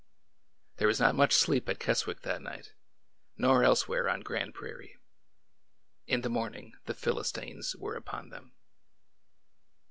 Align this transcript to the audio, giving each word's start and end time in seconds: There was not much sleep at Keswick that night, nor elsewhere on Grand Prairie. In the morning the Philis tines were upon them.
There 0.77 0.87
was 0.87 0.99
not 0.99 1.13
much 1.13 1.31
sleep 1.35 1.69
at 1.69 1.77
Keswick 1.79 2.21
that 2.21 2.41
night, 2.41 2.73
nor 3.37 3.63
elsewhere 3.63 4.09
on 4.09 4.21
Grand 4.21 4.55
Prairie. 4.55 4.95
In 6.07 6.21
the 6.21 6.27
morning 6.27 6.73
the 6.85 6.95
Philis 6.95 7.31
tines 7.31 7.75
were 7.75 7.93
upon 7.95 8.29
them. 8.29 8.55